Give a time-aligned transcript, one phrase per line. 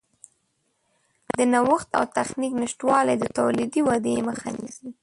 [1.37, 4.89] د نوښت او تخنیک نشتوالی د تولیدي ودې مخه نیسي.